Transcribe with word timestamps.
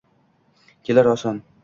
kelar 0.87 1.11
oson 1.13 1.41